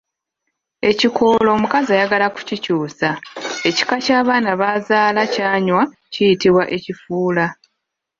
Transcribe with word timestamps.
Ekikoola 0.89 1.49
omukazi 1.57 1.89
ayagala 1.95 2.25
okukyusa 2.31 3.09
ekika 3.67 3.95
ky’abaana 4.03 4.51
b’azaala 4.59 5.21
ky'anywa 5.33 5.83
kiyitibwa 6.13 6.63
ekifuula. 6.75 7.45